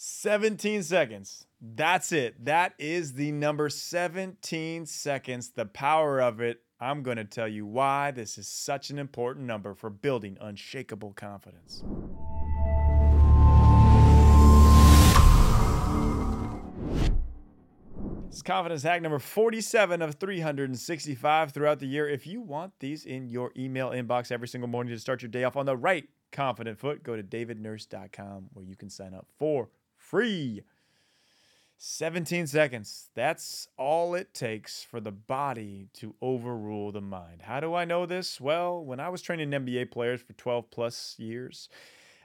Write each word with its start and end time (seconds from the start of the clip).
17 0.00 0.84
seconds. 0.84 1.48
That's 1.60 2.12
it. 2.12 2.44
That 2.44 2.74
is 2.78 3.14
the 3.14 3.32
number 3.32 3.68
17 3.68 4.86
seconds. 4.86 5.50
The 5.50 5.66
power 5.66 6.20
of 6.20 6.40
it. 6.40 6.60
I'm 6.78 7.02
going 7.02 7.16
to 7.16 7.24
tell 7.24 7.48
you 7.48 7.66
why 7.66 8.12
this 8.12 8.38
is 8.38 8.46
such 8.46 8.90
an 8.90 9.00
important 9.00 9.46
number 9.46 9.74
for 9.74 9.90
building 9.90 10.38
unshakable 10.40 11.14
confidence. 11.14 11.82
This 18.26 18.36
is 18.36 18.42
confidence 18.42 18.84
hack 18.84 19.02
number 19.02 19.18
47 19.18 20.00
of 20.00 20.14
365 20.14 21.50
throughout 21.50 21.80
the 21.80 21.88
year. 21.88 22.08
If 22.08 22.24
you 22.24 22.40
want 22.40 22.74
these 22.78 23.04
in 23.04 23.30
your 23.30 23.50
email 23.56 23.90
inbox 23.90 24.30
every 24.30 24.46
single 24.46 24.68
morning 24.68 24.94
to 24.94 25.00
start 25.00 25.22
your 25.22 25.28
day 25.28 25.42
off 25.42 25.56
on 25.56 25.66
the 25.66 25.76
right 25.76 26.08
confident 26.30 26.78
foot, 26.78 27.02
go 27.02 27.16
to 27.16 27.22
davidnurse.com 27.24 28.50
where 28.52 28.64
you 28.64 28.76
can 28.76 28.90
sign 28.90 29.12
up 29.12 29.26
for 29.40 29.70
free. 30.08 30.62
17 31.80 32.48
seconds. 32.48 33.08
That's 33.14 33.68
all 33.76 34.14
it 34.14 34.34
takes 34.34 34.82
for 34.82 34.98
the 35.00 35.12
body 35.12 35.86
to 35.94 36.14
overrule 36.20 36.90
the 36.90 37.00
mind. 37.00 37.42
How 37.42 37.60
do 37.60 37.74
I 37.74 37.84
know 37.84 38.04
this? 38.04 38.40
Well, 38.40 38.84
when 38.84 38.98
I 38.98 39.10
was 39.10 39.22
training 39.22 39.50
NBA 39.50 39.92
players 39.92 40.20
for 40.20 40.32
12 40.32 40.72
plus 40.72 41.14
years, 41.18 41.68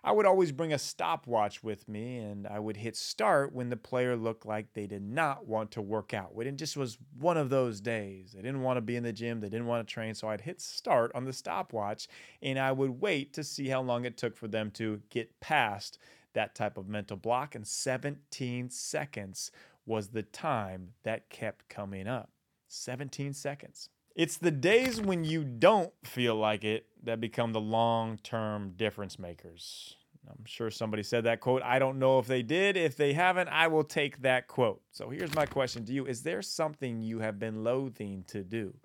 I 0.04 0.12
would 0.12 0.26
always 0.26 0.52
bring 0.52 0.74
a 0.74 0.80
stopwatch 0.80 1.64
with 1.64 1.88
me 1.88 2.18
and 2.18 2.48
I 2.48 2.60
would 2.60 2.78
hit 2.78 2.98
start 2.98 3.54
when 3.54 3.70
the 3.70 3.78
player 3.78 4.16
looked 4.16 4.46
like 4.46 4.74
they 4.74 4.88
did 4.88 5.04
not 5.04 5.48
want 5.48 5.72
to 5.72 5.82
work 5.82 6.14
out. 6.14 6.32
It 6.38 6.56
just 6.58 6.76
was 6.76 6.98
one 7.20 7.38
of 7.38 7.50
those 7.50 7.80
days. 7.80 8.34
They 8.34 8.42
didn't 8.42 8.64
want 8.64 8.78
to 8.78 8.82
be 8.82 8.96
in 8.96 9.04
the 9.04 9.14
gym, 9.14 9.40
they 9.40 9.50
didn't 9.50 9.68
want 9.68 9.88
to 9.88 9.94
train. 9.94 10.16
So 10.16 10.28
I'd 10.28 10.42
hit 10.42 10.60
start 10.62 11.12
on 11.14 11.26
the 11.26 11.32
stopwatch 11.32 12.08
and 12.42 12.58
I 12.58 12.72
would 12.72 13.00
wait 13.02 13.34
to 13.34 13.44
see 13.44 13.68
how 13.68 13.82
long 13.82 14.04
it 14.04 14.18
took 14.18 14.36
for 14.36 14.48
them 14.48 14.72
to 14.72 15.00
get 15.10 15.40
past 15.40 16.00
that 16.34 16.56
type 16.56 16.78
of 16.78 16.88
mental 16.88 17.18
block. 17.18 17.56
And 17.56 17.68
17 17.68 18.70
seconds 18.70 19.52
was 19.86 20.10
the 20.10 20.24
time 20.24 20.90
that 21.04 21.30
kept 21.30 21.70
coming 21.70 22.08
up. 22.08 22.30
17 22.68 23.34
seconds. 23.34 23.90
It's 24.16 24.38
the 24.38 24.52
days 24.52 25.02
when 25.02 25.24
you 25.24 25.44
don't 25.44 25.94
feel 26.04 26.36
like 26.36 26.64
it 26.64 26.86
that 27.04 27.20
become 27.20 27.52
the 27.52 27.62
long 27.62 28.18
term 28.18 28.74
difference 28.78 29.18
makers. 29.18 29.96
I'm 30.30 30.46
sure 30.46 30.72
somebody 30.72 31.04
said 31.04 31.26
that 31.26 31.42
quote. 31.42 31.62
I 31.64 31.80
don't 31.80 32.00
know 32.00 32.20
if 32.20 32.28
they 32.28 32.44
did. 32.44 32.78
If 32.78 32.96
they 32.96 33.14
haven't, 33.14 33.50
I 33.50 33.68
will 33.68 33.84
take 33.84 34.22
that 34.22 34.48
quote. 34.48 34.82
So 34.92 35.10
here's 35.10 35.36
my 35.36 35.46
question 35.46 35.86
to 35.86 35.94
you 35.94 36.06
Is 36.06 36.24
there 36.24 36.42
something 36.42 37.02
you 37.02 37.20
have 37.20 37.40
been 37.40 37.64
loathing 37.64 38.24
to 38.28 38.44
do? 38.44 38.76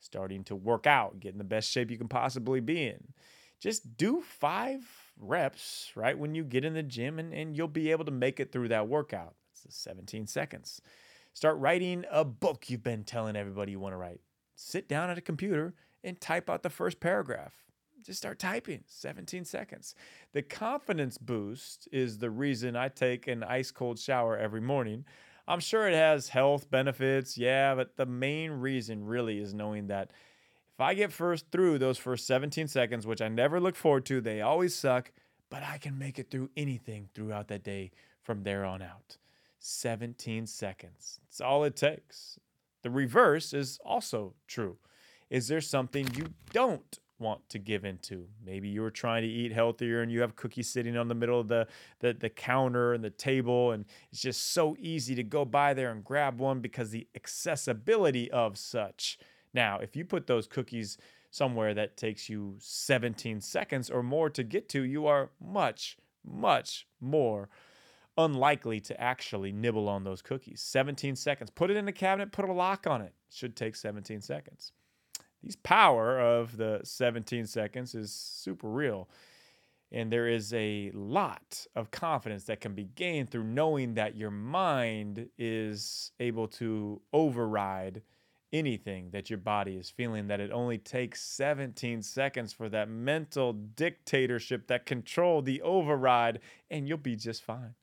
Starting 0.00 0.42
to 0.44 0.56
work 0.56 0.86
out, 0.86 1.20
get 1.20 1.32
in 1.32 1.38
the 1.38 1.44
best 1.44 1.70
shape 1.70 1.90
you 1.90 1.96
can 1.96 2.08
possibly 2.08 2.60
be 2.60 2.86
in. 2.86 3.12
Just 3.60 3.96
do 3.96 4.20
five 4.20 4.84
reps 5.18 5.92
right 5.94 6.18
when 6.18 6.34
you 6.34 6.44
get 6.44 6.64
in 6.64 6.74
the 6.74 6.82
gym, 6.82 7.18
and, 7.18 7.32
and 7.32 7.56
you'll 7.56 7.68
be 7.68 7.90
able 7.90 8.04
to 8.04 8.10
make 8.10 8.40
it 8.40 8.52
through 8.52 8.68
that 8.68 8.88
workout. 8.88 9.34
It's 9.64 9.76
17 9.76 10.26
seconds. 10.26 10.80
Start 11.34 11.58
writing 11.58 12.04
a 12.10 12.24
book 12.24 12.68
you've 12.68 12.82
been 12.82 13.04
telling 13.04 13.36
everybody 13.36 13.72
you 13.72 13.80
want 13.80 13.92
to 13.92 13.98
write 13.98 14.20
sit 14.54 14.88
down 14.88 15.10
at 15.10 15.18
a 15.18 15.22
computer 15.22 15.74
and 16.04 16.20
type 16.20 16.48
out 16.48 16.62
the 16.62 16.70
first 16.70 17.00
paragraph. 17.00 17.52
Just 18.04 18.18
start 18.18 18.38
typing, 18.38 18.82
17 18.86 19.44
seconds. 19.44 19.94
The 20.32 20.42
confidence 20.42 21.18
boost 21.18 21.88
is 21.92 22.18
the 22.18 22.30
reason 22.30 22.74
I 22.74 22.88
take 22.88 23.28
an 23.28 23.44
ice 23.44 23.70
cold 23.70 23.98
shower 23.98 24.36
every 24.36 24.60
morning. 24.60 25.04
I'm 25.46 25.60
sure 25.60 25.88
it 25.88 25.94
has 25.94 26.28
health 26.28 26.70
benefits, 26.70 27.36
yeah, 27.36 27.74
but 27.74 27.96
the 27.96 28.06
main 28.06 28.50
reason 28.52 29.04
really 29.04 29.38
is 29.38 29.54
knowing 29.54 29.88
that 29.88 30.10
if 30.74 30.80
I 30.80 30.94
get 30.94 31.12
first 31.12 31.46
through 31.52 31.78
those 31.78 31.98
first 31.98 32.26
17 32.26 32.68
seconds, 32.68 33.06
which 33.06 33.20
I 33.20 33.28
never 33.28 33.60
look 33.60 33.76
forward 33.76 34.06
to, 34.06 34.20
they 34.20 34.40
always 34.40 34.74
suck, 34.74 35.12
but 35.50 35.62
I 35.62 35.78
can 35.78 35.98
make 35.98 36.18
it 36.18 36.30
through 36.30 36.50
anything 36.56 37.08
throughout 37.14 37.48
that 37.48 37.62
day 37.62 37.90
from 38.22 38.42
there 38.42 38.64
on 38.64 38.80
out. 38.80 39.18
17 39.58 40.46
seconds. 40.46 41.20
It's 41.28 41.40
all 41.40 41.64
it 41.64 41.76
takes. 41.76 42.38
The 42.82 42.90
reverse 42.90 43.52
is 43.52 43.78
also 43.84 44.34
true. 44.46 44.78
Is 45.30 45.48
there 45.48 45.60
something 45.60 46.08
you 46.14 46.34
don't 46.52 46.98
want 47.18 47.48
to 47.50 47.58
give 47.58 47.84
into? 47.84 48.26
Maybe 48.44 48.68
you're 48.68 48.90
trying 48.90 49.22
to 49.22 49.28
eat 49.28 49.52
healthier 49.52 50.02
and 50.02 50.10
you 50.10 50.20
have 50.22 50.36
cookies 50.36 50.68
sitting 50.68 50.96
on 50.96 51.08
the 51.08 51.14
middle 51.14 51.38
of 51.38 51.48
the, 51.48 51.68
the, 52.00 52.12
the 52.12 52.28
counter 52.28 52.92
and 52.92 53.04
the 53.04 53.10
table, 53.10 53.72
and 53.72 53.84
it's 54.10 54.20
just 54.20 54.52
so 54.52 54.76
easy 54.80 55.14
to 55.14 55.22
go 55.22 55.44
by 55.44 55.74
there 55.74 55.90
and 55.90 56.02
grab 56.02 56.40
one 56.40 56.60
because 56.60 56.90
the 56.90 57.06
accessibility 57.14 58.30
of 58.30 58.58
such. 58.58 59.18
Now, 59.54 59.78
if 59.78 59.96
you 59.96 60.04
put 60.04 60.26
those 60.26 60.46
cookies 60.46 60.98
somewhere 61.30 61.74
that 61.74 61.96
takes 61.96 62.28
you 62.28 62.56
17 62.58 63.40
seconds 63.40 63.90
or 63.90 64.02
more 64.02 64.30
to 64.30 64.42
get 64.42 64.68
to, 64.70 64.82
you 64.82 65.06
are 65.06 65.30
much, 65.40 65.96
much 66.24 66.86
more 67.00 67.48
unlikely 68.18 68.80
to 68.80 69.00
actually 69.00 69.52
nibble 69.52 69.88
on 69.88 70.04
those 70.04 70.22
cookies. 70.22 70.60
17 70.60 71.16
seconds. 71.16 71.50
Put 71.50 71.70
it 71.70 71.76
in 71.76 71.86
the 71.86 71.92
cabinet, 71.92 72.32
put 72.32 72.48
a 72.48 72.52
lock 72.52 72.86
on 72.86 73.00
it. 73.02 73.14
Should 73.30 73.56
take 73.56 73.76
17 73.76 74.20
seconds. 74.20 74.72
These 75.42 75.56
power 75.56 76.20
of 76.20 76.56
the 76.56 76.80
17 76.84 77.46
seconds 77.46 77.94
is 77.94 78.12
super 78.12 78.68
real. 78.68 79.08
And 79.90 80.10
there 80.10 80.28
is 80.28 80.54
a 80.54 80.90
lot 80.94 81.66
of 81.74 81.90
confidence 81.90 82.44
that 82.44 82.60
can 82.60 82.74
be 82.74 82.84
gained 82.84 83.30
through 83.30 83.44
knowing 83.44 83.94
that 83.94 84.16
your 84.16 84.30
mind 84.30 85.28
is 85.36 86.12
able 86.20 86.48
to 86.48 87.02
override 87.12 88.02
anything 88.52 89.10
that 89.10 89.30
your 89.30 89.38
body 89.38 89.76
is 89.76 89.90
feeling, 89.90 90.28
that 90.28 90.40
it 90.40 90.52
only 90.52 90.78
takes 90.78 91.22
17 91.22 92.02
seconds 92.02 92.52
for 92.52 92.68
that 92.68 92.88
mental 92.88 93.52
dictatorship, 93.52 94.66
that 94.68 94.86
control, 94.86 95.42
the 95.42 95.62
override, 95.62 96.40
and 96.70 96.86
you'll 96.86 96.98
be 96.98 97.16
just 97.16 97.42
fine. 97.42 97.74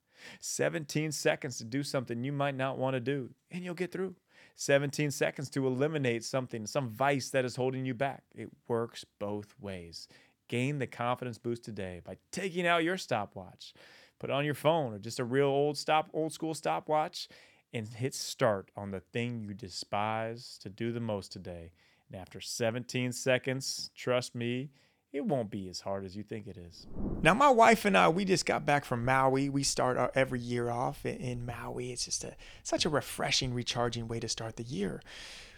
17 0.41 1.11
seconds 1.11 1.57
to 1.57 1.63
do 1.63 1.81
something 1.81 2.23
you 2.23 2.33
might 2.33 2.55
not 2.55 2.77
want 2.77 2.93
to 2.93 2.99
do, 2.99 3.29
and 3.51 3.63
you'll 3.63 3.73
get 3.73 3.91
through. 3.91 4.15
17 4.55 5.09
seconds 5.11 5.49
to 5.49 5.65
eliminate 5.65 6.23
something, 6.23 6.65
some 6.65 6.89
vice 6.89 7.29
that 7.29 7.45
is 7.45 7.55
holding 7.55 7.85
you 7.85 7.93
back. 7.93 8.23
It 8.35 8.49
works 8.67 9.05
both 9.17 9.55
ways. 9.59 10.07
Gain 10.49 10.79
the 10.79 10.87
confidence 10.87 11.37
boost 11.37 11.63
today 11.63 12.01
by 12.03 12.17
taking 12.31 12.67
out 12.67 12.83
your 12.83 12.97
stopwatch. 12.97 13.73
Put 14.19 14.29
on 14.29 14.43
your 14.43 14.55
phone 14.55 14.93
or 14.93 14.99
just 14.99 15.19
a 15.19 15.23
real 15.23 15.47
old 15.47 15.77
stop 15.77 16.09
old 16.13 16.33
school 16.33 16.53
stopwatch 16.53 17.29
and 17.73 17.87
hit 17.87 18.15
start 18.15 18.71
on 18.75 18.91
the 18.91 18.99
thing 18.99 19.39
you 19.41 19.53
despise 19.53 20.57
to 20.61 20.69
do 20.69 20.91
the 20.91 20.99
most 20.99 21.31
today. 21.31 21.71
And 22.11 22.19
after 22.19 22.41
17 22.41 23.11
seconds, 23.11 23.91
trust 23.95 24.33
me, 24.35 24.71
it 25.11 25.25
won't 25.25 25.49
be 25.49 25.67
as 25.69 25.81
hard 25.81 26.05
as 26.05 26.15
you 26.15 26.23
think 26.23 26.47
it 26.47 26.57
is. 26.57 26.85
Now, 27.21 27.33
my 27.33 27.49
wife 27.49 27.85
and 27.85 27.97
I, 27.97 28.09
we 28.09 28.25
just 28.25 28.45
got 28.45 28.65
back 28.65 28.85
from 28.85 29.05
Maui. 29.05 29.49
We 29.49 29.63
start 29.63 29.97
our 29.97 30.11
every 30.13 30.39
year 30.39 30.69
off 30.69 31.05
in 31.05 31.45
Maui. 31.45 31.91
It's 31.91 32.05
just 32.05 32.23
a 32.23 32.35
such 32.63 32.85
a 32.85 32.89
refreshing, 32.89 33.53
recharging 33.53 34.07
way 34.07 34.19
to 34.19 34.29
start 34.29 34.57
the 34.57 34.63
year. 34.63 35.01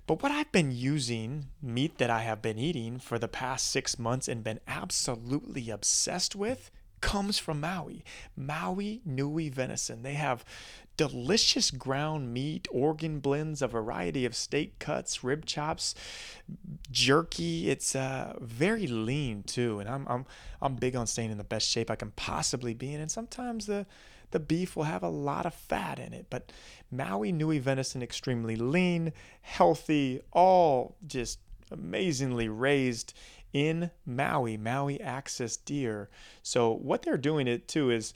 But 0.08 0.24
what 0.24 0.32
I've 0.32 0.52
been 0.52 0.72
using, 0.72 1.48
meat 1.62 1.98
that 1.98 2.10
I 2.10 2.22
have 2.22 2.42
been 2.42 2.58
eating 2.58 2.98
for 2.98 3.20
the 3.20 3.28
past 3.28 3.70
six 3.70 4.00
months 4.00 4.28
and 4.28 4.44
been 4.44 4.60
absolutely 4.68 5.70
obsessed 5.70 6.36
with, 6.36 6.72
comes 7.02 7.40
from 7.40 7.60
Maui. 7.60 8.04
Maui 8.36 9.02
Nui 9.06 9.50
venison. 9.50 10.04
They 10.04 10.14
have 10.14 10.46
delicious 10.98 11.72
ground 11.72 12.34
meat, 12.34 12.68
organ 12.72 13.20
blends, 13.20 13.62
a 13.62 13.68
variety 13.68 14.26
of 14.26 14.36
steak 14.36 14.78
cuts, 14.80 15.24
rib 15.24 15.46
chops, 15.46 15.96
jerky. 16.92 17.70
It's 17.70 17.96
uh, 17.96 18.38
very 18.40 18.88
lean 18.88 19.44
too, 19.44 19.80
and 19.80 19.90
I'm 19.90 20.08
I'm 20.08 20.26
I'm 20.62 20.76
big 20.76 20.96
on 20.96 21.08
staying 21.08 21.32
in 21.32 21.38
the 21.38 21.44
best 21.44 21.68
shape 21.68 21.90
I 21.90 21.96
can 21.96 22.12
possibly 22.12 22.74
be 22.74 22.94
in. 22.94 23.02
And 23.02 23.12
sometimes 23.12 23.66
the 23.66 23.86
the 24.32 24.40
beef 24.40 24.76
will 24.76 24.84
have 24.84 25.04
a 25.04 25.10
lot 25.10 25.46
of 25.46 25.54
fat 25.54 26.00
in 26.00 26.14
it, 26.14 26.28
but 26.30 26.52
Maui 26.90 27.32
Nui 27.32 27.60
venison 27.60 28.02
extremely 28.02 28.56
lean, 28.56 29.12
healthy, 29.42 30.22
all 30.32 30.96
just 31.06 31.40
amazingly 31.72 32.50
raised 32.50 33.14
in 33.54 33.92
Maui, 34.06 34.58
Maui 34.58 35.00
axis 35.02 35.58
deer. 35.58 36.10
So 36.44 36.72
what 36.72 37.02
they're 37.02 37.18
doing 37.18 37.48
it 37.48 37.68
too 37.68 37.90
is 37.90 38.14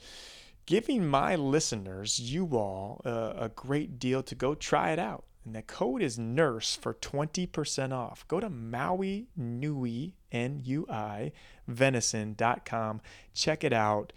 giving 0.66 1.06
my 1.06 1.36
listeners, 1.36 2.18
you 2.18 2.46
all, 2.52 3.00
uh, 3.04 3.32
a 3.36 3.48
great 3.48 3.98
deal 3.98 4.22
to 4.24 4.34
go 4.34 4.54
try 4.54 4.90
it 4.90 4.98
out. 4.98 5.24
And 5.44 5.54
the 5.54 5.62
code 5.62 6.02
is 6.02 6.18
NURSE 6.18 6.76
for 6.76 6.94
20% 6.94 7.92
off. 7.92 8.26
Go 8.26 8.40
to 8.40 8.50
Maui 8.50 9.28
Nui, 9.36 10.14
N 10.32 10.60
U 10.64 10.86
I, 10.90 11.30
venison.com. 11.68 13.00
Check 13.32 13.62
it 13.62 13.72
out. 13.72 14.12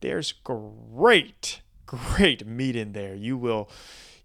There's 0.00 0.32
great, 0.32 1.62
great 1.86 2.46
meat 2.46 2.76
in 2.76 2.92
there. 2.92 3.14
You 3.14 3.38
will 3.38 3.70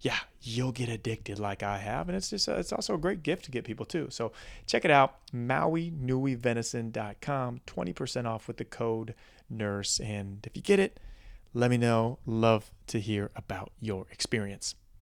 yeah, 0.00 0.18
you'll 0.40 0.72
get 0.72 0.88
addicted 0.88 1.38
like 1.38 1.62
I 1.62 1.76
have. 1.78 2.08
And 2.08 2.16
it's 2.16 2.30
just, 2.30 2.48
a, 2.48 2.58
it's 2.58 2.72
also 2.72 2.94
a 2.94 2.98
great 2.98 3.22
gift 3.22 3.44
to 3.44 3.50
get 3.50 3.64
people 3.64 3.84
too. 3.84 4.06
So 4.10 4.32
check 4.66 4.82
it 4.84 4.90
out, 4.90 5.18
MauiNuiVenison.com, 5.32 7.60
20% 7.66 8.26
off 8.26 8.48
with 8.48 8.56
the 8.56 8.64
code 8.64 9.14
NURSE. 9.52 10.00
And 10.00 10.38
if 10.44 10.56
you 10.56 10.62
get 10.62 10.78
it, 10.78 10.98
let 11.52 11.70
me 11.70 11.76
know. 11.76 12.18
Love 12.24 12.70
to 12.86 12.98
hear 13.00 13.30
about 13.36 13.72
your 13.80 14.06
experience. 14.10 14.74